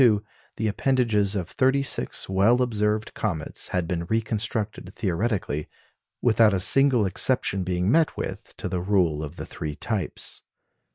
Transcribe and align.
In 0.01 0.11
1882 0.13 0.63
the 0.63 0.67
appendages 0.67 1.35
of 1.35 1.47
thirty 1.47 1.83
six 1.83 2.27
well 2.27 2.59
observed 2.63 3.13
comets 3.13 3.67
had 3.67 3.87
been 3.87 4.05
reconstructed 4.05 4.91
theoretically, 4.95 5.67
without 6.23 6.55
a 6.55 6.59
single 6.59 7.05
exception 7.05 7.63
being 7.63 7.91
met 7.91 8.17
with 8.17 8.57
to 8.57 8.67
the 8.67 8.81
rule 8.81 9.23
of 9.23 9.35
the 9.35 9.45
three 9.45 9.75
types. 9.75 10.41